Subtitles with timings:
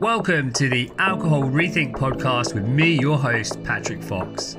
[0.00, 4.56] Welcome to the Alcohol Rethink podcast with me, your host, Patrick Fox.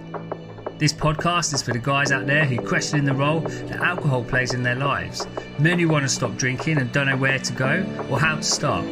[0.78, 4.54] This podcast is for the guys out there who question the role that alcohol plays
[4.54, 5.26] in their lives,
[5.58, 8.44] men who want to stop drinking and don't know where to go or how to
[8.44, 8.86] start.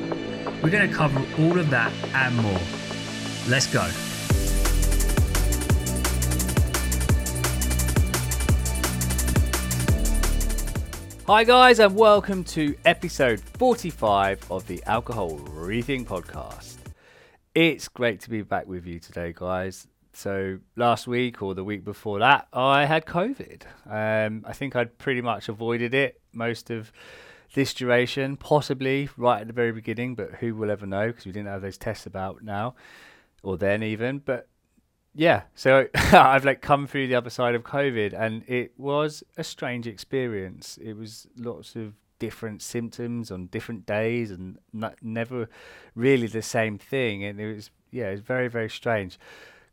[0.64, 2.60] We're going to cover all of that and more.
[3.48, 3.88] Let's go.
[11.30, 16.78] Hi, guys, and welcome to episode 45 of the Alcohol Rethink podcast.
[17.54, 19.86] It's great to be back with you today, guys.
[20.12, 23.62] So, last week or the week before that, I had COVID.
[23.86, 26.92] Um, I think I'd pretty much avoided it most of
[27.54, 31.32] this duration, possibly right at the very beginning, but who will ever know because we
[31.32, 32.74] didn't have those tests about now
[33.44, 34.18] or then even.
[34.18, 34.48] But
[35.16, 39.44] yeah, so I've like come through the other side of COVID, and it was a
[39.44, 40.78] strange experience.
[40.82, 45.50] It was lots of different symptoms on different days, and not, never
[45.96, 47.24] really the same thing.
[47.24, 49.20] And it was yeah, it was very very strange.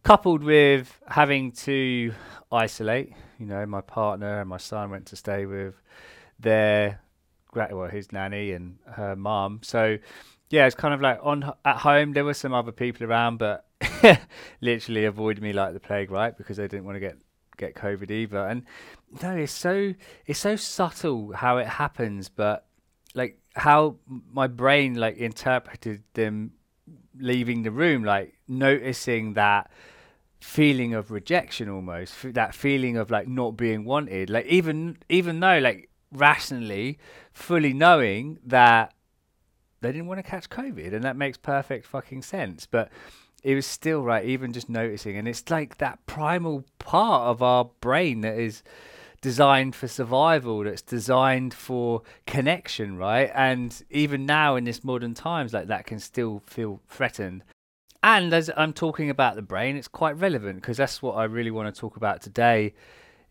[0.02, 2.12] Coupled with having to
[2.52, 5.74] isolate, you know, my partner and my son went to stay with
[6.38, 7.00] their
[7.54, 9.60] well, his nanny and her mum.
[9.62, 9.98] So
[10.50, 12.12] yeah, it's kind of like on at home.
[12.12, 13.66] There were some other people around, but
[14.60, 16.36] literally avoided me like the plague, right?
[16.36, 17.18] Because they didn't want to get
[17.56, 18.46] get COVID either.
[18.46, 18.64] And
[19.22, 19.94] no, it's so
[20.26, 22.66] it's so subtle how it happens, but
[23.14, 23.96] like how
[24.32, 26.52] my brain like interpreted them
[27.18, 29.70] leaving the room, like noticing that
[30.38, 35.58] feeling of rejection almost that feeling of like not being wanted like even even though
[35.58, 36.98] like rationally
[37.32, 38.92] fully knowing that
[39.86, 42.90] they didn't want to catch covid and that makes perfect fucking sense but
[43.46, 45.16] it was still right, even just noticing.
[45.16, 48.64] And it's like that primal part of our brain that is
[49.20, 53.30] designed for survival, that's designed for connection, right?
[53.32, 57.44] And even now in this modern times, like that can still feel threatened.
[58.02, 61.52] And as I'm talking about the brain, it's quite relevant because that's what I really
[61.52, 62.74] want to talk about today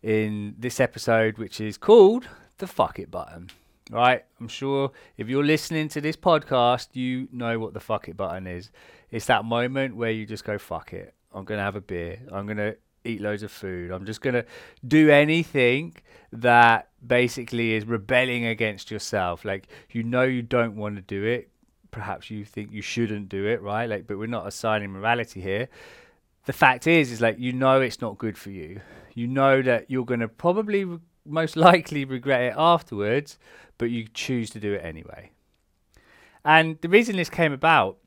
[0.02, 3.50] in this episode, which is called the fuck it button.
[3.90, 4.24] Right?
[4.40, 8.46] I'm sure if you're listening to this podcast, you know what the fuck it button
[8.46, 8.70] is.
[9.10, 11.14] It's that moment where you just go, fuck it.
[11.32, 12.18] I'm going to have a beer.
[12.32, 13.92] I'm going to eat loads of food.
[13.92, 14.44] I'm just going to
[14.86, 15.94] do anything
[16.32, 19.44] that basically is rebelling against yourself.
[19.44, 21.50] Like, you know, you don't want to do it.
[21.92, 23.88] Perhaps you think you shouldn't do it, right?
[23.88, 25.68] Like, but we're not assigning morality here.
[26.46, 28.80] The fact is, is like, you know, it's not good for you.
[29.14, 30.86] You know that you're going to probably
[31.26, 33.38] most likely regret it afterwards,
[33.78, 35.30] but you choose to do it anyway.
[36.44, 37.98] And the reason this came about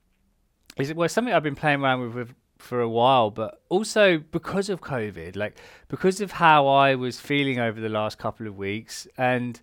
[0.78, 4.18] is it well something I've been playing around with, with for a while, but also
[4.18, 5.57] because of COVID, like
[5.88, 9.59] because of how I was feeling over the last couple of weeks, and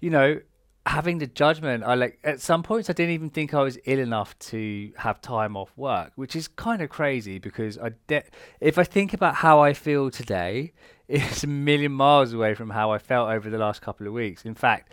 [0.00, 0.40] you know,
[0.86, 3.98] having the judgment, I like at some points I didn't even think I was ill
[3.98, 8.24] enough to have time off work, which is kind of crazy because I de-
[8.60, 10.72] if I think about how I feel today,
[11.08, 14.44] it's a million miles away from how I felt over the last couple of weeks.
[14.44, 14.92] In fact,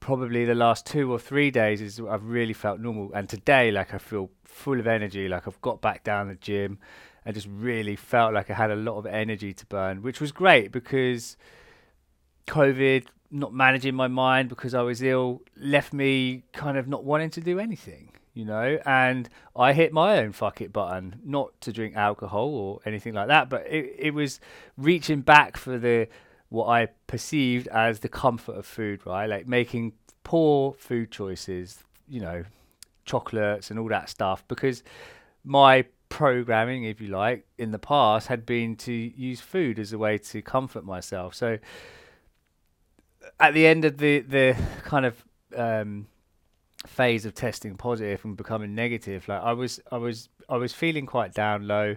[0.00, 3.92] probably the last two or three days is I've really felt normal, and today like
[3.94, 5.28] I feel full of energy.
[5.28, 6.78] Like I've got back down the gym
[7.24, 10.32] and just really felt like I had a lot of energy to burn, which was
[10.32, 11.36] great because
[12.46, 17.30] COVID, not managing my mind because I was ill, left me kind of not wanting
[17.30, 18.78] to do anything, you know.
[18.84, 23.28] And I hit my own fuck it button, not to drink alcohol or anything like
[23.28, 24.40] that, but it, it was
[24.76, 26.08] reaching back for the
[26.48, 29.26] what I perceived as the comfort of food, right?
[29.26, 29.92] Like making
[30.24, 32.44] poor food choices, you know,
[33.04, 34.82] chocolates and all that stuff because
[35.44, 39.98] my programming, if you like, in the past had been to use food as a
[39.98, 41.34] way to comfort myself.
[41.34, 41.58] So
[43.38, 45.24] at the end of the the kind of
[45.56, 46.06] um,
[46.86, 51.06] phase of testing positive and becoming negative, like I was I was I was feeling
[51.06, 51.96] quite down low.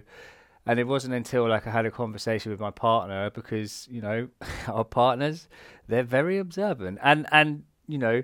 [0.66, 4.28] And it wasn't until like I had a conversation with my partner because you know
[4.66, 5.46] our partners
[5.88, 8.22] they're very observant and and you know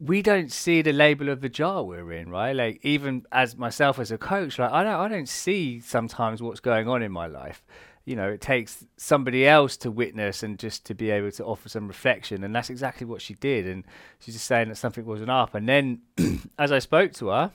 [0.00, 2.56] we don't see the label of the jar we're in, right?
[2.56, 6.60] Like even as myself as a coach, like I don't I don't see sometimes what's
[6.60, 7.62] going on in my life.
[8.10, 11.68] You know, it takes somebody else to witness and just to be able to offer
[11.68, 13.68] some reflection, and that's exactly what she did.
[13.68, 13.84] And
[14.18, 15.54] she's just saying that something wasn't up.
[15.54, 16.00] And then,
[16.58, 17.52] as I spoke to her,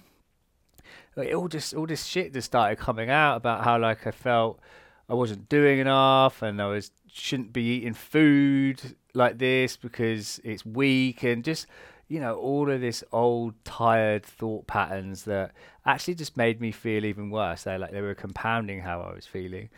[1.18, 4.62] like, all just all this shit just started coming out about how like I felt
[5.10, 10.66] I wasn't doing enough, and I was shouldn't be eating food like this because it's
[10.66, 11.68] weak, and just
[12.08, 15.52] you know, all of this old, tired thought patterns that
[15.86, 17.64] actually just made me feel even worse.
[17.64, 19.70] They like they were compounding how I was feeling.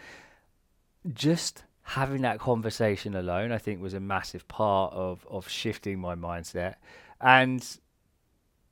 [1.13, 6.15] Just having that conversation alone, I think, was a massive part of of shifting my
[6.15, 6.75] mindset.
[7.21, 7.65] And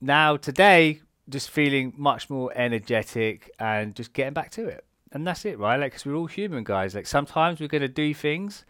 [0.01, 4.85] now today, just feeling much more energetic and just getting back to it.
[5.11, 5.77] And that's it, right?
[5.77, 6.93] Like, because we're all human, guys.
[6.93, 8.65] Like, sometimes we're going to do things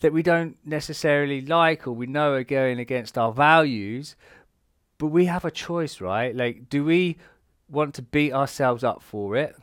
[0.00, 4.16] that we don't necessarily like or we know are going against our values,
[4.98, 6.34] but we have a choice, right?
[6.34, 7.16] Like, do we
[7.68, 9.56] want to beat ourselves up for it?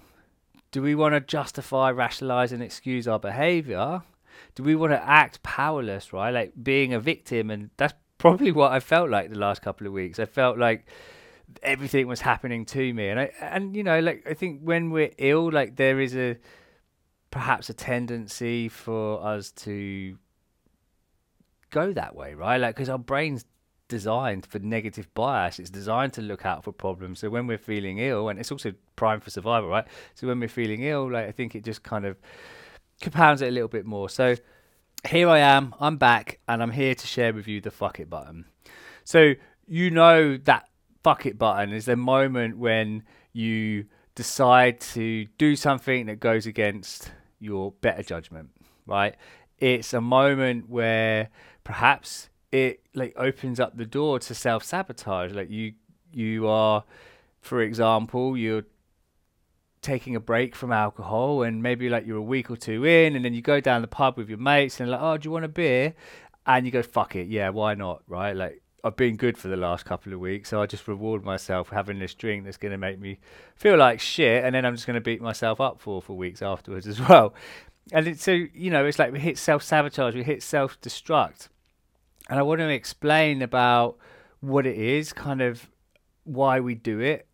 [0.72, 4.02] Do we want to justify, rationalize, and excuse our behavior?
[4.56, 6.32] Do we want to act powerless, right?
[6.32, 7.50] Like being a victim.
[7.50, 10.20] And that's probably what I felt like the last couple of weeks.
[10.20, 10.86] I felt like
[11.64, 13.10] everything was happening to me.
[13.10, 16.38] And I, and you know, like I think when we're ill, like there is a
[17.32, 20.18] perhaps a tendency for us to
[21.70, 22.58] go that way, right?
[22.58, 23.46] Like because our brains
[23.96, 25.58] designed for negative bias.
[25.58, 27.20] It's designed to look out for problems.
[27.20, 29.88] So when we're feeling ill, and it's also primed for survival, right?
[30.16, 32.18] So when we're feeling ill, like I think it just kind of
[33.00, 34.10] compounds it a little bit more.
[34.10, 34.36] So
[35.08, 38.10] here I am, I'm back, and I'm here to share with you the fuck it
[38.10, 38.44] button.
[39.06, 40.68] So you know that
[41.02, 47.14] fuck it button is the moment when you decide to do something that goes against
[47.40, 48.50] your better judgment,
[48.86, 49.16] right?
[49.58, 51.30] It's a moment where
[51.64, 55.34] perhaps it like opens up the door to self sabotage.
[55.34, 55.74] Like you
[56.14, 56.86] you are,
[57.42, 58.64] for example, you're
[59.82, 63.24] taking a break from alcohol and maybe like you're a week or two in and
[63.24, 65.46] then you go down the pub with your mates and like, oh, do you want
[65.46, 65.94] a beer?
[66.48, 68.02] And you go, fuck it, yeah, why not?
[68.08, 68.36] Right?
[68.36, 71.70] Like I've been good for the last couple of weeks, so I just reward myself
[71.70, 73.20] having this drink that's going to make me
[73.56, 76.44] feel like shit, and then I'm just going to beat myself up for for weeks
[76.44, 77.34] afterwards as well.
[77.92, 81.50] And it's so you know, it's like we hit self sabotage, we hit self destruct,
[82.30, 83.98] and I want to explain about
[84.40, 85.70] what it is, kind of
[86.24, 87.28] why we do it,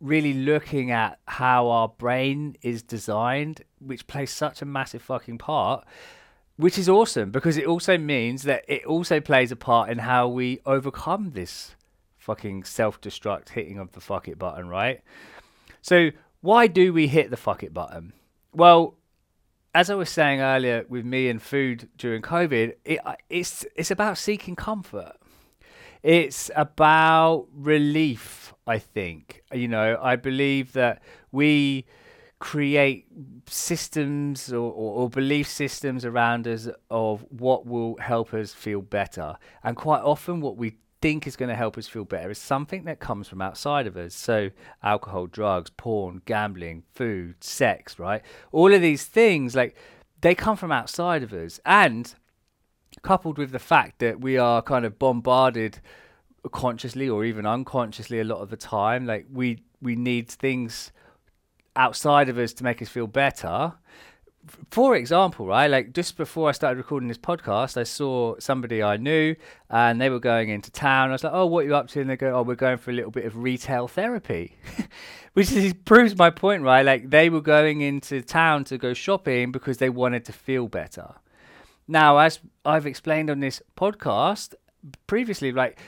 [0.00, 5.86] really looking at how our brain is designed, which plays such a massive fucking part,
[6.56, 10.28] which is awesome because it also means that it also plays a part in how
[10.28, 11.74] we overcome this
[12.18, 15.02] fucking self destruct hitting of the fuck it button, right?
[15.82, 16.10] So,
[16.42, 18.12] why do we hit the fuck it button?
[18.52, 18.96] Well,
[19.74, 24.18] as I was saying earlier with me and food during COVID, it, it's it's about
[24.18, 25.16] seeking comfort.
[26.02, 28.54] It's about relief.
[28.66, 29.98] I think you know.
[30.00, 31.02] I believe that
[31.32, 31.86] we
[32.38, 33.06] create
[33.46, 39.36] systems or, or, or, belief systems around us of what will help us feel better,
[39.62, 42.84] and quite often what we think is going to help us feel better is something
[42.84, 44.14] that comes from outside of us.
[44.14, 44.50] So,
[44.82, 48.22] alcohol, drugs, porn, gambling, food, sex, right?
[48.52, 49.76] All of these things, like,
[50.20, 51.60] they come from outside of us.
[51.64, 52.14] And
[53.02, 55.80] coupled with the fact that we are kind of bombarded
[56.52, 60.92] consciously or even unconsciously a lot of the time, like, we, we need things
[61.76, 63.74] outside of us to make us feel better
[64.70, 68.96] for example, right, like just before I started recording this podcast, I saw somebody I
[68.96, 69.36] knew
[69.68, 71.10] and they were going into town.
[71.10, 72.00] I was like, oh, what are you up to?
[72.00, 74.56] And they go, oh, we're going for a little bit of retail therapy,
[75.34, 76.84] which is, proves my point, right?
[76.84, 81.14] Like they were going into town to go shopping because they wanted to feel better.
[81.86, 84.54] Now, as I've explained on this podcast
[85.06, 85.78] previously, like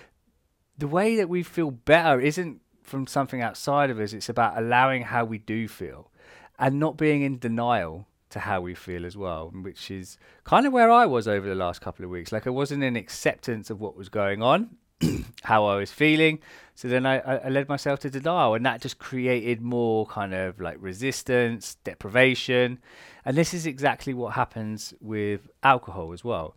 [0.77, 5.03] the way that we feel better isn't from something outside of us, it's about allowing
[5.03, 6.11] how we do feel
[6.59, 10.73] and not being in denial to how we feel as well, which is kind of
[10.73, 12.33] where I was over the last couple of weeks.
[12.33, 14.77] Like I wasn't in acceptance of what was going on,
[15.43, 16.41] how I was feeling.
[16.75, 20.61] So then I, I led myself to denial, and that just created more kind of
[20.61, 22.79] like resistance, deprivation.
[23.25, 26.57] And this is exactly what happens with alcohol as well.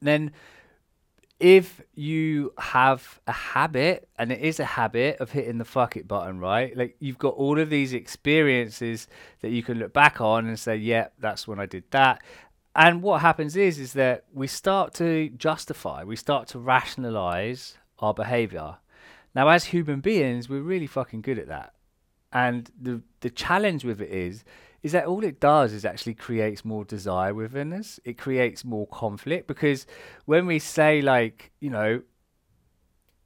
[0.00, 0.32] then
[1.42, 6.06] if you have a habit, and it is a habit of hitting the fuck it
[6.06, 6.74] button, right?
[6.76, 9.08] Like you've got all of these experiences
[9.40, 12.22] that you can look back on and say, yeah, that's when I did that.
[12.76, 18.14] And what happens is, is that we start to justify, we start to rationalize our
[18.14, 18.76] behavior.
[19.34, 21.74] Now, as human beings, we're really fucking good at that.
[22.32, 24.44] And the the challenge with it is,
[24.82, 28.00] is that all it does is actually creates more desire within us.
[28.04, 29.86] It creates more conflict because
[30.24, 32.02] when we say like, you know,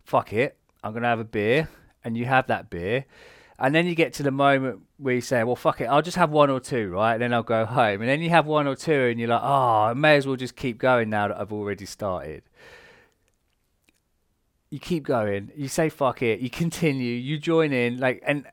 [0.04, 1.68] fuck it, I'm gonna have a beer,
[2.04, 3.06] and you have that beer,
[3.58, 6.16] and then you get to the moment where you say, well, fuck it, I'll just
[6.18, 7.14] have one or two, right?
[7.14, 9.42] And then I'll go home, and then you have one or two, and you're like,
[9.42, 12.42] oh, I may as well just keep going now that I've already started.
[14.70, 15.52] You keep going.
[15.56, 16.40] You say fuck it.
[16.40, 17.14] You continue.
[17.14, 17.98] You join in.
[17.98, 18.46] Like, and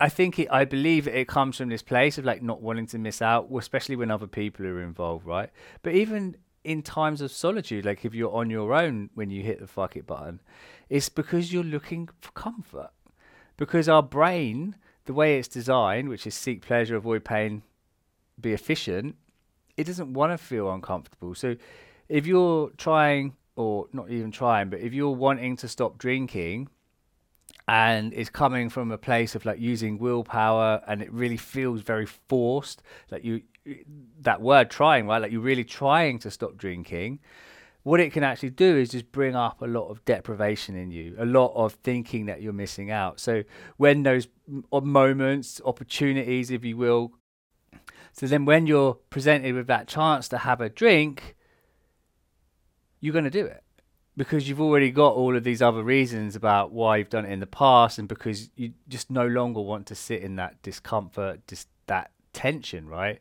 [0.00, 2.98] I think it, I believe it comes from this place of like not wanting to
[2.98, 5.50] miss out, especially when other people are involved, right?
[5.82, 9.60] But even in times of solitude, like if you're on your own when you hit
[9.60, 10.40] the fuck it button,
[10.88, 12.90] it's because you're looking for comfort.
[13.56, 14.74] Because our brain,
[15.04, 17.62] the way it's designed, which is seek pleasure, avoid pain,
[18.40, 19.16] be efficient,
[19.76, 21.34] it doesn't want to feel uncomfortable.
[21.34, 21.56] So
[22.08, 26.68] if you're trying, or not even trying, but if you're wanting to stop drinking
[27.66, 32.06] and it's coming from a place of like using willpower and it really feels very
[32.06, 32.82] forced.
[33.10, 33.42] Like you
[34.20, 35.22] that word trying right?
[35.22, 37.20] Like you're really trying to stop drinking.
[37.82, 41.14] What it can actually do is just bring up a lot of deprivation in you
[41.18, 43.20] a lot of thinking that you're missing out.
[43.20, 43.44] So
[43.78, 44.28] when those
[44.70, 47.12] moments opportunities if you will
[48.12, 51.34] so then when you're presented with that chance to have a drink
[53.00, 53.63] you're going to do it
[54.16, 57.40] because you've already got all of these other reasons about why you've done it in
[57.40, 61.68] the past and because you just no longer want to sit in that discomfort just
[61.86, 63.20] that tension right?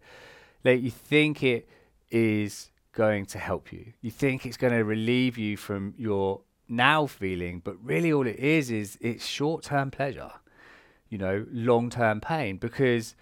[0.64, 1.68] Like you think it
[2.12, 3.94] is going to help you.
[4.02, 8.40] You think it's going to relieve you from your now feeling but really all it
[8.40, 10.32] is is it's short-term pleasure
[11.10, 12.58] you know long-term pain.
[12.58, 13.16] Because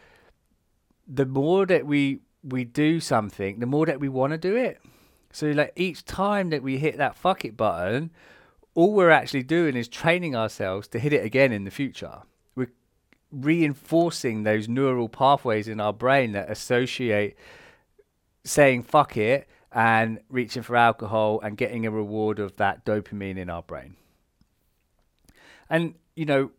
[1.07, 4.81] the more that we we do something the more that we want to do it
[5.31, 8.11] so like each time that we hit that fuck it button,
[8.73, 12.19] all we're actually doing is training ourselves to hit it again in the future.
[12.55, 12.71] We're
[13.31, 17.37] reinforcing those neural pathways in our brain that associate
[18.43, 23.49] saying fuck it and reaching for alcohol and getting a reward of that dopamine in
[23.49, 23.95] our brain.
[25.69, 26.51] And you know,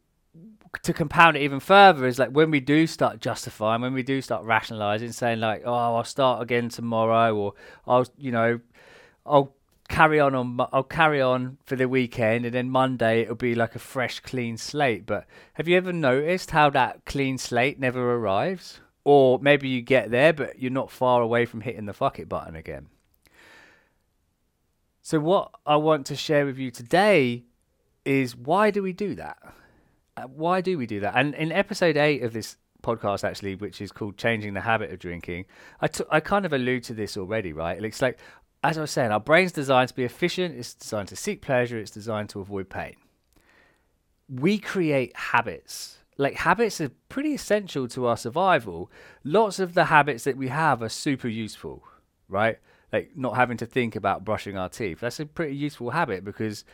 [0.80, 4.22] to compound it even further is like when we do start justifying, when we do
[4.22, 7.54] start rationalizing, saying like, "Oh, I'll start again tomorrow," or
[7.86, 8.60] "I'll, you know,
[9.26, 9.54] I'll
[9.88, 13.74] carry on on I'll carry on for the weekend, and then Monday it'll be like
[13.74, 18.80] a fresh, clean slate." But have you ever noticed how that clean slate never arrives?
[19.04, 22.28] Or maybe you get there, but you're not far away from hitting the fuck it
[22.28, 22.88] button again.
[25.02, 27.42] So, what I want to share with you today
[28.04, 29.38] is why do we do that?
[30.16, 31.14] Uh, why do we do that?
[31.16, 34.98] And in episode eight of this podcast, actually, which is called "Changing the Habit of
[34.98, 35.46] Drinking,"
[35.80, 37.82] I, t- I kind of allude to this already, right?
[37.82, 38.18] It's like,
[38.62, 40.56] as I was saying, our brain's designed to be efficient.
[40.56, 41.78] It's designed to seek pleasure.
[41.78, 42.96] It's designed to avoid pain.
[44.28, 45.98] We create habits.
[46.18, 48.90] Like habits are pretty essential to our survival.
[49.24, 51.82] Lots of the habits that we have are super useful,
[52.28, 52.58] right?
[52.92, 55.00] Like not having to think about brushing our teeth.
[55.00, 56.64] That's a pretty useful habit because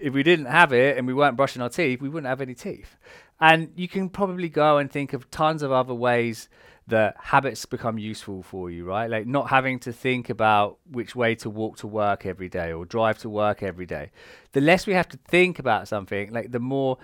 [0.00, 2.54] if we didn't have it and we weren't brushing our teeth, we wouldn't have any
[2.54, 2.96] teeth.
[3.40, 6.48] And you can probably go and think of tons of other ways
[6.88, 9.10] that habits become useful for you, right?
[9.10, 12.86] Like not having to think about which way to walk to work every day or
[12.86, 14.10] drive to work every day.
[14.52, 16.96] The less we have to think about something, like the more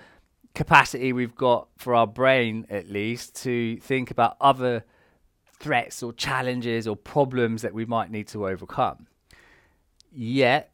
[0.55, 4.85] capacity we've got for our brain, at least, to think about other
[5.59, 9.07] threats or challenges or problems that we might need to overcome.
[10.11, 10.73] Yet,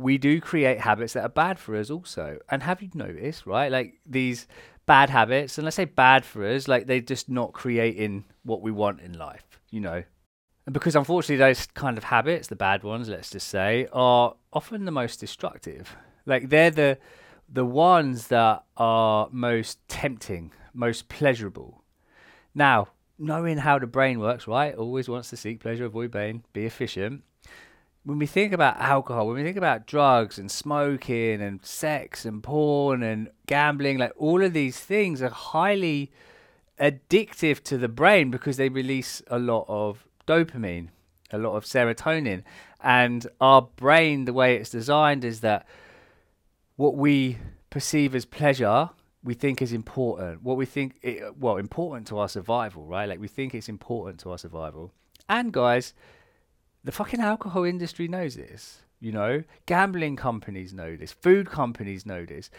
[0.00, 2.38] we do create habits that are bad for us also.
[2.48, 3.70] And have you noticed, right?
[3.70, 4.46] Like these
[4.86, 8.72] bad habits, and let's say bad for us, like they're just not creating what we
[8.72, 10.02] want in life, you know.
[10.64, 14.86] And because unfortunately those kind of habits, the bad ones, let's just say, are often
[14.86, 15.94] the most destructive.
[16.24, 16.98] Like they're the
[17.52, 21.84] the ones that are most tempting, most pleasurable.
[22.54, 22.88] Now,
[23.18, 24.74] knowing how the brain works, right?
[24.74, 27.24] Always wants to seek pleasure, avoid pain, be efficient
[28.04, 32.42] when we think about alcohol, when we think about drugs and smoking and sex and
[32.42, 36.10] porn and gambling, like all of these things are highly
[36.80, 40.88] addictive to the brain because they release a lot of dopamine,
[41.30, 42.42] a lot of serotonin.
[42.82, 45.66] And our brain, the way it's designed, is that
[46.76, 47.36] what we
[47.68, 48.88] perceive as pleasure,
[49.22, 50.42] we think is important.
[50.42, 53.06] What we think, it, well, important to our survival, right?
[53.06, 54.92] Like we think it's important to our survival.
[55.28, 55.92] And guys,
[56.84, 58.82] the fucking alcohol industry knows this.
[59.00, 62.50] You know, gambling companies know this, food companies know this.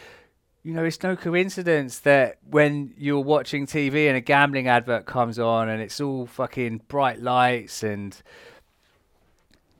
[0.64, 5.40] You know, it's no coincidence that when you're watching TV and a gambling advert comes
[5.40, 8.20] on and it's all fucking bright lights and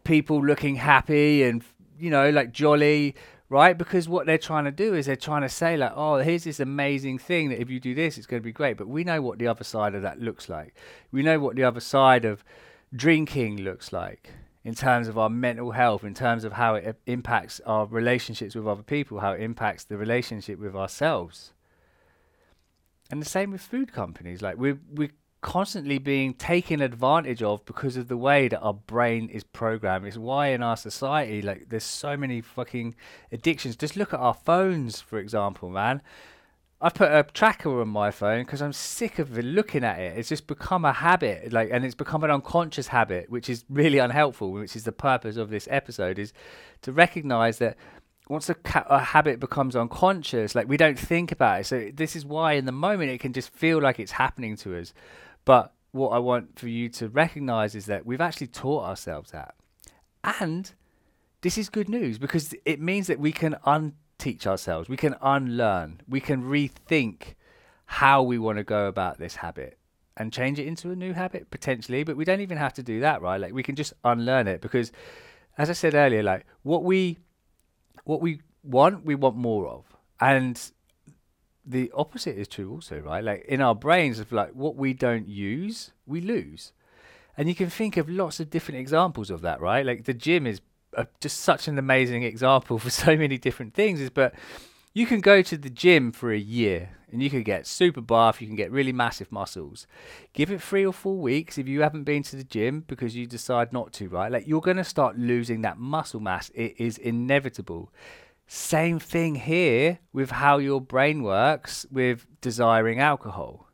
[0.04, 1.64] people looking happy and,
[2.00, 3.16] you know, like jolly,
[3.50, 3.78] right?
[3.78, 6.60] Because what they're trying to do is they're trying to say, like, oh, here's this
[6.60, 8.78] amazing thing that if you do this, it's going to be great.
[8.78, 10.76] But we know what the other side of that looks like.
[11.12, 12.44] We know what the other side of
[12.94, 14.32] drinking looks like
[14.64, 18.68] in terms of our mental health, in terms of how it impacts our relationships with
[18.68, 21.54] other people, how it impacts the relationship with ourselves.
[23.10, 24.42] And the same with food companies.
[24.42, 29.28] Like we're we're constantly being taken advantage of because of the way that our brain
[29.30, 30.06] is programmed.
[30.06, 32.96] It's why in our society, like there's so many fucking
[33.32, 33.76] addictions.
[33.76, 36.02] Just look at our phones, for example, man.
[36.84, 40.18] I put a tracker on my phone because I'm sick of looking at it.
[40.18, 44.00] It's just become a habit, like, and it's become an unconscious habit, which is really
[44.00, 44.52] unhelpful.
[44.52, 46.34] Which is the purpose of this episode, is
[46.82, 47.78] to recognize that
[48.30, 51.66] once a, ca- a habit becomes unconscious, like we don't think about it.
[51.66, 54.76] So this is why, in the moment, it can just feel like it's happening to
[54.76, 54.94] us.
[55.46, 59.54] But what I want for you to recognize is that we've actually taught ourselves that,
[60.24, 60.72] and
[61.42, 64.88] this is good news because it means that we can un teach ourselves.
[64.88, 66.02] We can unlearn.
[66.08, 67.36] We can rethink
[67.86, 69.78] how we want to go about this habit
[70.16, 72.04] and change it into a new habit potentially.
[72.04, 73.42] But we don't even have to do that, right?
[73.42, 74.92] Like we can just unlearn it because,
[75.58, 77.18] as I said earlier, like what we
[78.04, 79.86] what we want, we want more of,
[80.20, 80.72] and
[81.66, 83.24] the opposite is true also, right?
[83.24, 86.74] Like in our brains, of like what we don't use, we lose.
[87.38, 89.86] And you can think of lots of different examples of that, right?
[89.86, 90.62] Like the gym is
[90.94, 94.00] a, just such an amazing example for so many different things.
[94.00, 94.34] Is but
[94.94, 98.42] you can go to the gym for a year and you can get super buff,
[98.42, 99.86] you can get really massive muscles.
[100.34, 103.26] Give it three or four weeks if you haven't been to the gym because you
[103.26, 104.32] decide not to, right?
[104.32, 106.50] Like you're going to start losing that muscle mass.
[106.56, 107.92] It is inevitable.
[108.48, 113.68] Same thing here with how your brain works with desiring alcohol.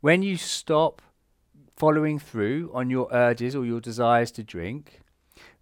[0.00, 1.02] When you stop
[1.76, 5.00] following through on your urges or your desires to drink,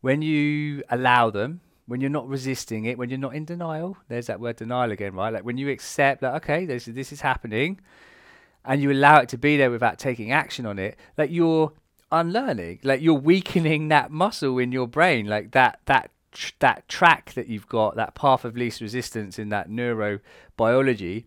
[0.06, 4.28] when you allow them, when you're not resisting it, when you're not in denial, there's
[4.28, 5.32] that word denial again, right?
[5.32, 7.80] Like when you accept that, okay, this, this is happening,
[8.64, 11.72] and you allow it to be there without taking action on it, like you're
[12.12, 16.12] unlearning, like you're weakening that muscle in your brain, like that that
[16.60, 21.24] that track that you've got, that path of least resistance in that neurobiology,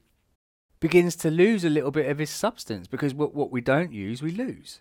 [0.79, 4.21] begins to lose a little bit of its substance because what what we don't use,
[4.21, 4.79] we lose.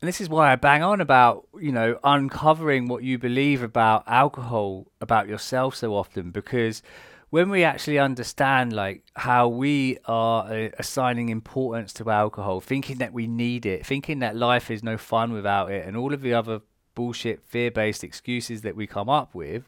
[0.00, 4.04] And this is why I bang on about, you know, uncovering what you believe about
[4.06, 6.82] alcohol, about yourself so often, because
[7.30, 13.14] when we actually understand like how we are uh, assigning importance to alcohol, thinking that
[13.14, 16.34] we need it, thinking that life is no fun without it, and all of the
[16.34, 16.60] other
[16.94, 19.66] bullshit fear-based excuses that we come up with,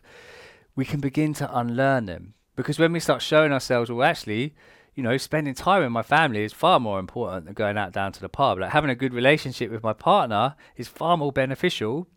[0.77, 2.35] we can begin to unlearn them.
[2.55, 4.55] Because when we start showing ourselves, well, actually,
[4.99, 8.11] you know, spending time with my family is far more important than going out down
[8.11, 8.59] to the pub.
[8.59, 12.09] Like having a good relationship with my partner is far more beneficial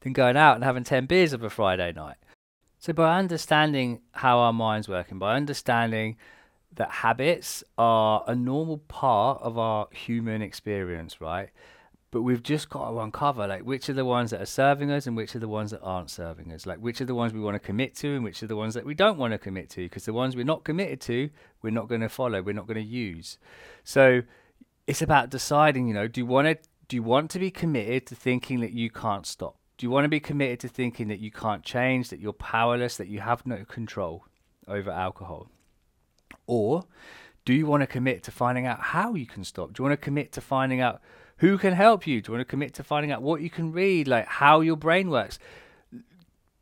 [0.00, 2.16] than going out and having 10 beers of a Friday night.
[2.80, 6.16] So by understanding how our minds work and by understanding
[6.74, 11.50] that habits are a normal part of our human experience, right?
[12.10, 15.06] But we've just got to uncover like which are the ones that are serving us
[15.06, 16.66] and which are the ones that aren't serving us.
[16.66, 18.74] Like which are the ones we want to commit to and which are the ones
[18.74, 21.30] that we don't want to commit to because the ones we're not committed to
[21.62, 23.38] we're not going to follow we're not going to use.
[23.84, 24.22] So
[24.86, 28.06] it's about deciding you know do you want to do you want to be committed
[28.08, 29.56] to thinking that you can't stop?
[29.78, 32.96] Do you want to be committed to thinking that you can't change that you're powerless
[32.96, 34.26] that you have no control
[34.66, 35.48] over alcohol?
[36.48, 36.86] Or
[37.44, 39.72] do you want to commit to finding out how you can stop?
[39.72, 41.00] Do you want to commit to finding out
[41.40, 42.20] who can help you?
[42.20, 44.76] Do you want to commit to finding out what you can read, like how your
[44.76, 45.38] brain works?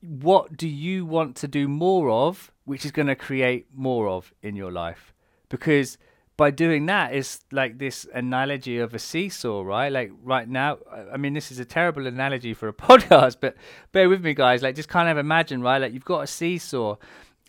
[0.01, 4.33] What do you want to do more of, which is going to create more of
[4.41, 5.13] in your life?
[5.49, 5.99] Because
[6.37, 9.91] by doing that is like this analogy of a seesaw, right?
[9.91, 10.79] Like right now,
[11.13, 13.57] I mean, this is a terrible analogy for a podcast, but
[13.91, 14.63] bear with me, guys.
[14.63, 15.79] Like, just kind of imagine, right?
[15.79, 16.97] Like, you've got a seesaw,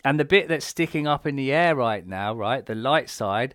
[0.04, 3.54] and the bit that's sticking up in the air right now, right, the light side,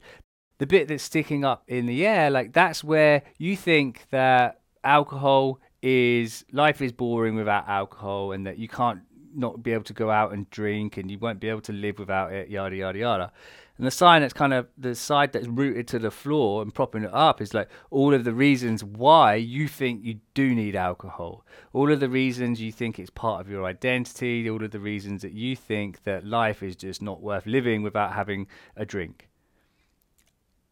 [0.57, 5.59] the bit that's sticking up in the air, like that's where you think that alcohol
[5.81, 9.01] is life is boring without alcohol and that you can't
[9.35, 11.99] not be able to go out and drink and you won't be able to live
[11.99, 13.31] without it, yada yada yada.
[13.77, 17.03] And the sign that's kind of the side that's rooted to the floor and propping
[17.03, 21.45] it up is like all of the reasons why you think you do need alcohol.
[21.73, 25.21] All of the reasons you think it's part of your identity, all of the reasons
[25.23, 29.27] that you think that life is just not worth living without having a drink.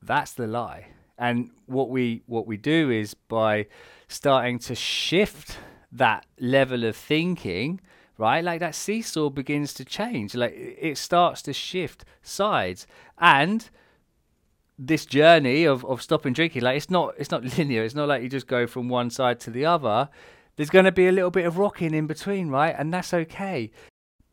[0.05, 0.87] That's the lie.
[1.17, 3.67] And what we what we do is by
[4.07, 5.57] starting to shift
[5.91, 7.79] that level of thinking,
[8.17, 8.43] right?
[8.43, 10.35] Like that seesaw begins to change.
[10.35, 12.87] Like it starts to shift sides.
[13.19, 13.69] And
[14.77, 17.83] this journey of, of stopping drinking, like it's not it's not linear.
[17.83, 20.09] It's not like you just go from one side to the other.
[20.55, 22.75] There's going to be a little bit of rocking in between, right?
[22.77, 23.71] And that's okay.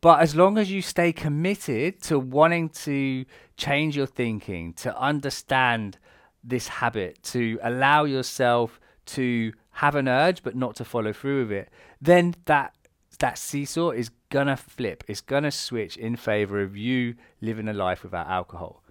[0.01, 5.99] But as long as you stay committed to wanting to change your thinking, to understand
[6.43, 11.53] this habit, to allow yourself to have an urge but not to follow through with
[11.53, 12.75] it, then that
[13.19, 15.05] that seesaw is gonna flip.
[15.07, 18.83] It's gonna switch in favor of you living a life without alcohol.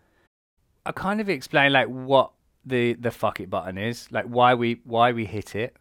[0.85, 2.31] I kind of explain like what
[2.63, 5.75] the the fuck it button is, like why we why we hit it.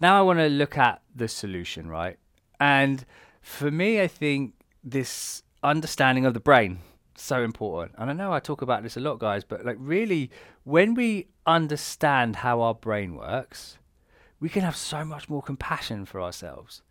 [0.00, 2.18] Now I want to look at the solution, right?
[2.58, 3.06] And
[3.40, 4.54] for me, I think
[4.86, 6.78] this understanding of the brain
[7.18, 7.94] so important.
[7.98, 10.30] And I know I talk about this a lot, guys, but like really,
[10.64, 13.78] when we understand how our brain works,
[14.38, 16.82] we can have so much more compassion for ourselves.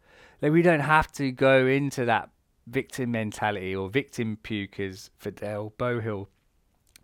[0.41, 2.29] Like we don't have to go into that
[2.67, 6.27] victim mentality or victim puke, as Fidel Bohill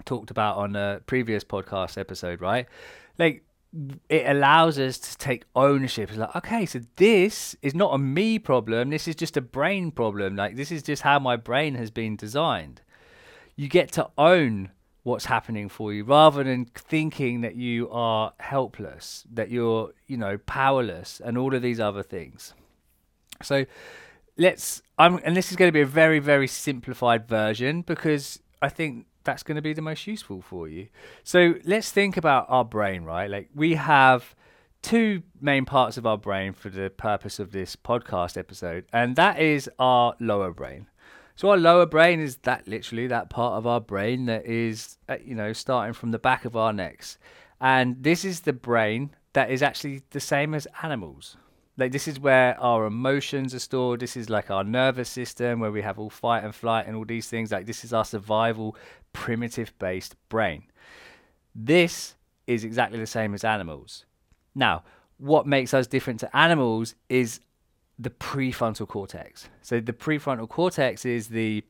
[0.06, 2.67] talked about on a previous podcast episode, right?
[3.17, 3.43] Like
[4.10, 6.10] it allows us to take ownership.
[6.10, 8.89] It's like, okay, so this is not a me problem.
[8.89, 10.36] This is just a brain problem.
[10.36, 12.81] Like, this is just how my brain has been designed.
[13.55, 14.71] You get to own
[15.03, 20.38] what's happening for you rather than thinking that you are helpless, that you're, you know,
[20.38, 22.53] powerless and all of these other things.
[23.41, 23.65] So
[24.38, 28.69] let's, I'm, and this is going to be a very, very simplified version because I
[28.69, 30.88] think that's going to be the most useful for you.
[31.23, 33.29] So let's think about our brain, right?
[33.29, 34.36] Like we have
[34.81, 39.39] two main parts of our brain for the purpose of this podcast episode, and that
[39.39, 40.88] is our lower brain.
[41.36, 45.17] So our lower brain is that literally that part of our brain that is, uh,
[45.23, 47.17] you know, starting from the back of our necks,
[47.60, 51.38] and this is the brain that is actually the same as animals.
[51.77, 54.01] Like this is where our emotions are stored.
[54.01, 57.05] This is like our nervous system where we have all fight and flight and all
[57.05, 57.51] these things.
[57.51, 58.75] Like this is our survival
[59.13, 60.63] primitive based brain.
[61.54, 62.15] This
[62.47, 64.06] is exactly the same as animals.
[64.56, 64.84] Now,
[65.17, 67.39] what makes us different to animals is
[68.00, 69.47] the prefrontal cortex.
[69.62, 71.63] So the prefrontal cortex is the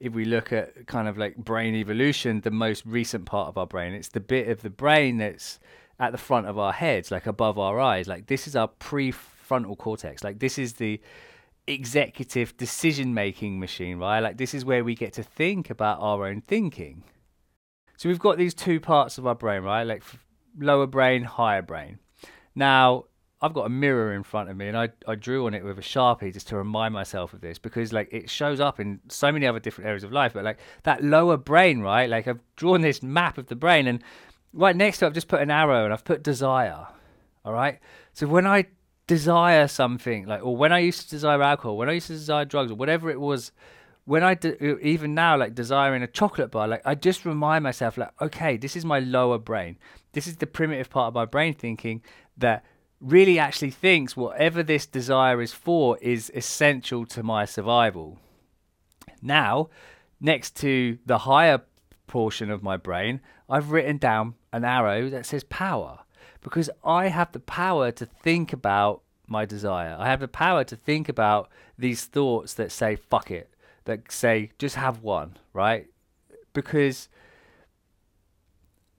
[0.00, 3.66] if we look at kind of like brain evolution, the most recent part of our
[3.66, 3.92] brain.
[3.92, 5.60] It's the bit of the brain that's
[5.98, 8.08] at the front of our heads, like above our eyes.
[8.08, 10.24] Like this is our prefrontal cortex.
[10.24, 11.00] Like this is the
[11.72, 14.20] executive decision making machine, right?
[14.20, 17.04] Like this is where we get to think about our own thinking.
[17.96, 19.82] So we've got these two parts of our brain, right?
[19.82, 20.02] Like
[20.58, 21.98] lower brain, higher brain.
[22.54, 23.04] Now,
[23.42, 25.78] I've got a mirror in front of me and I, I drew on it with
[25.78, 29.32] a sharpie just to remind myself of this because like it shows up in so
[29.32, 32.82] many other different areas of life but like that lower brain right like I've drawn
[32.82, 34.04] this map of the brain and
[34.52, 36.86] right next to it I've just put an arrow and I've put desire
[37.42, 37.78] all right
[38.12, 38.66] so when I
[39.10, 42.44] desire something like or when I used to desire alcohol when I used to desire
[42.44, 43.50] drugs or whatever it was
[44.04, 47.98] when I de- even now like desiring a chocolate bar like I just remind myself
[47.98, 49.78] like okay this is my lower brain
[50.12, 52.02] this is the primitive part of my brain thinking
[52.36, 52.64] that
[53.00, 58.18] really actually thinks whatever this desire is for is essential to my survival.
[59.20, 59.70] Now,
[60.20, 61.62] next to the higher
[62.06, 66.00] portion of my brain, I've written down an arrow that says power
[66.40, 69.96] because I have the power to think about my desire.
[69.98, 71.48] I have the power to think about
[71.78, 73.50] these thoughts that say, fuck it,
[73.84, 75.86] that say, just have one, right?
[76.52, 77.08] Because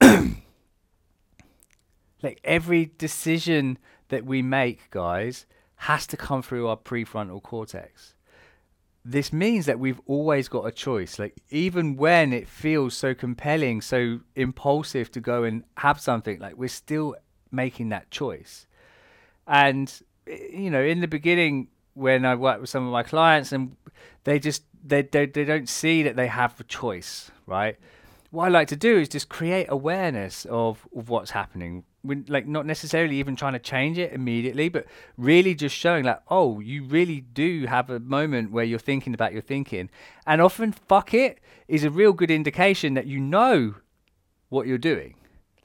[2.22, 3.78] like every decision
[4.08, 8.14] that we make, guys, has to come through our prefrontal cortex.
[9.04, 11.18] This means that we've always got a choice.
[11.18, 16.56] Like, even when it feels so compelling, so impulsive to go and have something, like,
[16.56, 17.16] we're still
[17.52, 18.66] making that choice.
[19.46, 19.92] And,
[20.26, 23.76] eh, you know, in the beginning, when I work with some of my clients and
[24.24, 27.76] they just, they, they, they don't see that they have a choice, right?
[28.30, 32.46] What I like to do is just create awareness of, of what's happening we're like
[32.46, 34.86] not necessarily even trying to change it immediately, but
[35.16, 39.32] really just showing like, oh, you really do have a moment where you're thinking about
[39.32, 39.88] your thinking.
[40.26, 41.38] And often fuck it
[41.68, 43.76] is a real good indication that you know
[44.48, 45.14] what you're doing.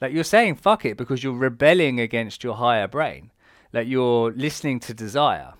[0.00, 3.30] Like you're saying fuck it because you're rebelling against your higher brain.
[3.72, 5.54] Like you're listening to desire.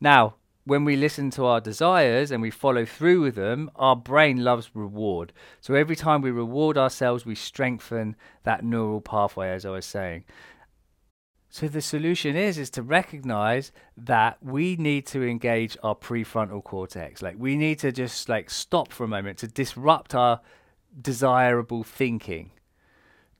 [0.00, 4.44] Now, when we listen to our desires and we follow through with them, our brain
[4.44, 5.32] loves reward.
[5.60, 8.14] So every time we reward ourselves, we strengthen
[8.44, 10.24] that neural pathway, as I was saying.
[11.48, 17.20] So the solution is is to recognize that we need to engage our prefrontal cortex.
[17.20, 20.40] Like we need to just like stop for a moment to disrupt our
[21.00, 22.52] desirable thinking.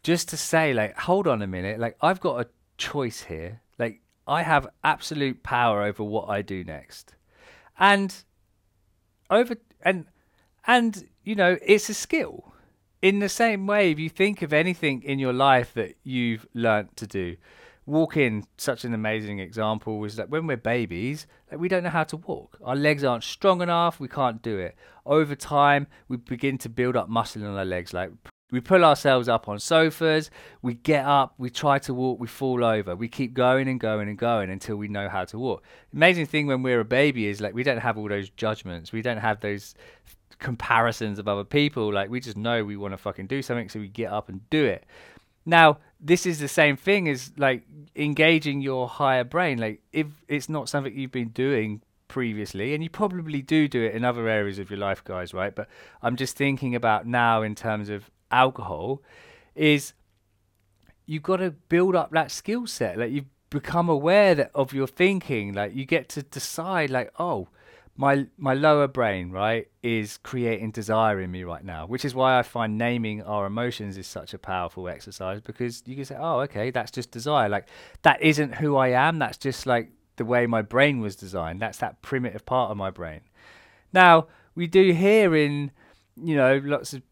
[0.03, 3.61] Just to say like hold on a minute, like I've got a choice here.
[3.79, 7.15] Like I have absolute power over what I do next.
[7.79, 8.15] And
[9.31, 10.07] over and
[10.67, 12.53] and you know, it's a skill.
[13.03, 16.97] In the same way, if you think of anything in your life that you've learnt
[16.99, 17.37] to do,
[17.87, 22.05] walking, such an amazing example, was that when we're babies, like we don't know how
[22.05, 22.59] to walk.
[22.63, 24.77] Our legs aren't strong enough, we can't do it.
[25.07, 28.11] Over time, we begin to build up muscle in our legs, like
[28.51, 30.31] we pull ourselves up on sofas,
[30.63, 32.97] we get up, we try to walk, we fall over.
[32.97, 35.63] We keep going and going and going until we know how to walk.
[35.93, 38.93] amazing thing when we're a baby is like we don't have all those judgments.
[38.93, 39.75] We don't have those
[40.39, 41.93] comparisons of other people.
[41.93, 44.49] Like we just know we want to fucking do something, so we get up and
[44.51, 44.85] do it.
[45.47, 47.63] Now, this is the same thing as like
[47.95, 49.59] engaging your higher brain.
[49.59, 53.95] Like if it's not something you've been doing previously, and you probably do do it
[53.95, 55.55] in other areas of your life, guys, right?
[55.55, 55.69] But
[56.03, 59.03] I'm just thinking about now in terms of alcohol
[59.55, 59.93] is
[61.07, 62.99] you've got to build up that skill set.
[62.99, 65.53] Like you've become aware that of your thinking.
[65.53, 67.49] Like you get to decide, like, oh,
[67.97, 72.39] my my lower brain, right, is creating desire in me right now, which is why
[72.39, 76.41] I find naming our emotions is such a powerful exercise because you can say, "Oh,
[76.41, 77.69] okay, that's just desire." Like
[78.03, 79.19] that isn't who I am.
[79.19, 81.61] That's just like the way my brain was designed.
[81.61, 83.21] That's that primitive part of my brain.
[83.93, 85.73] Now, we do hear in,
[86.17, 87.03] you know, lots of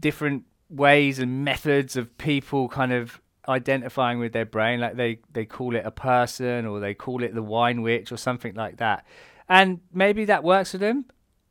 [0.00, 5.46] different ways and methods of people kind of identifying with their brain like they they
[5.46, 9.06] call it a person or they call it the wine witch or something like that.
[9.48, 11.06] And maybe that works for them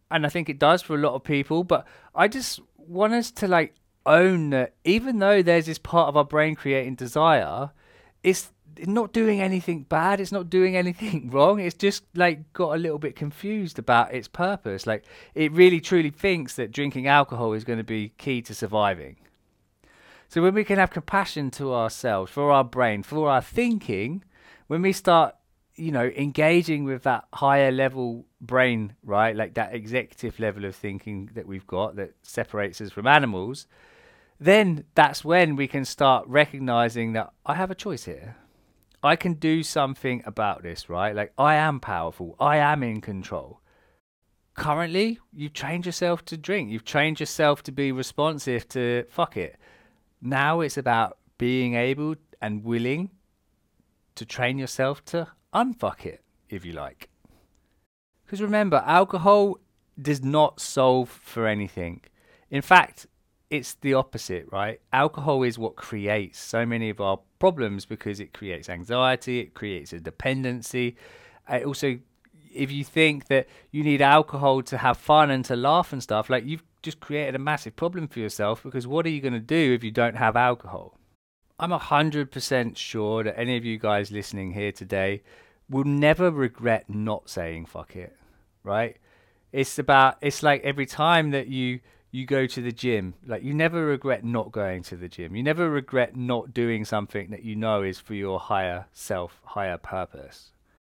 [0.09, 3.31] and i think it does for a lot of people but i just want us
[3.31, 3.73] to like
[4.05, 7.71] own that even though there's this part of our brain creating desire
[8.23, 8.51] it's
[8.85, 12.99] not doing anything bad it's not doing anything wrong it's just like got a little
[12.99, 17.77] bit confused about its purpose like it really truly thinks that drinking alcohol is going
[17.77, 19.15] to be key to surviving
[20.29, 24.23] so when we can have compassion to ourselves, for our brain, for our thinking,
[24.67, 25.35] when we start,
[25.75, 31.29] you know, engaging with that higher level brain, right, like that executive level of thinking
[31.33, 33.67] that we've got that separates us from animals,
[34.39, 38.35] then that's when we can start recognizing that I have a choice here.
[39.07, 41.15] I can do something about this, right?
[41.15, 42.35] Like I am powerful.
[42.39, 43.61] I am in control.
[44.53, 46.69] Currently, you've trained yourself to drink.
[46.69, 49.57] You've trained yourself to be responsive to fuck it.
[50.21, 53.11] Now it's about being able and willing
[54.15, 57.09] to train yourself to unfuck it, if you like.
[58.25, 59.59] Because remember, alcohol
[60.01, 62.01] does not solve for anything.
[62.49, 63.07] In fact,
[63.49, 64.81] it's the opposite, right?
[64.91, 69.93] Alcohol is what creates so many of our problems because it creates anxiety, it creates
[69.93, 70.95] a dependency.
[71.49, 71.99] Uh, it also,
[72.53, 76.29] if you think that you need alcohol to have fun and to laugh and stuff,
[76.29, 79.39] like you've just created a massive problem for yourself because what are you going to
[79.39, 80.97] do if you don't have alcohol?
[81.59, 85.23] I'm 100% sure that any of you guys listening here today
[85.69, 88.15] will never regret not saying fuck it,
[88.63, 88.97] right?
[89.51, 91.79] It's about it's like every time that you
[92.11, 95.35] you go to the gym, like you never regret not going to the gym.
[95.35, 99.77] You never regret not doing something that you know is for your higher self, higher
[99.77, 100.51] purpose.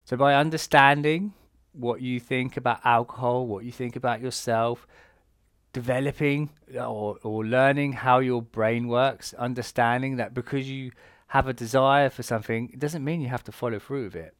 [0.05, 1.33] So by understanding
[1.73, 4.87] what you think about alcohol, what you think about yourself,
[5.73, 10.91] developing or, or learning how your brain works, understanding that because you
[11.27, 14.35] have a desire for something, it doesn't mean you have to follow through with it.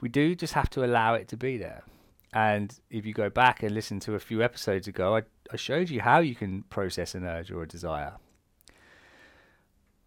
[0.00, 1.82] We do just have to allow it to be there.
[2.32, 5.90] And if you go back and listen to a few episodes ago, I, I showed
[5.90, 8.14] you how you can process an urge or a desire.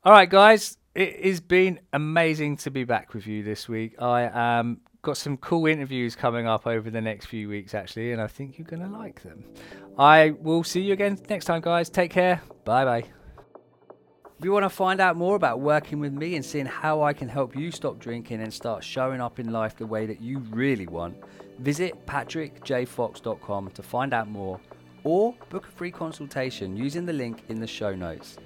[0.04, 4.02] All right, guys, it has been amazing to be back with you this week.
[4.02, 8.22] I am got some cool interviews coming up over the next few weeks, actually, and
[8.22, 9.44] I think you're going to like them.
[9.98, 11.90] I will see you again next time, guys.
[11.90, 12.42] Take care.
[12.66, 13.06] Bye bye.
[14.38, 17.14] If you want to find out more about working with me and seeing how I
[17.14, 20.40] can help you stop drinking and start showing up in life the way that you
[20.50, 21.16] really want,
[21.60, 24.60] visit patrickjfox.com to find out more
[25.04, 28.38] or book a free consultation using the link in the show notes.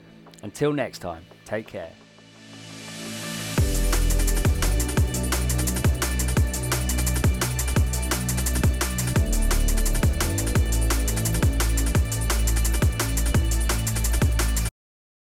[0.43, 1.91] Until next time, take care.